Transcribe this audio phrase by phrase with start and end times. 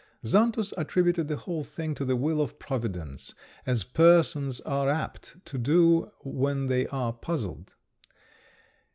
[0.25, 3.35] Xantus attributed the whole thing to the will of Providence,
[3.67, 7.75] as persons are apt to do when they are puzzled.